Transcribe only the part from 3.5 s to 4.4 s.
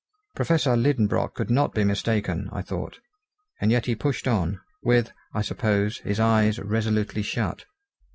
and yet he pushed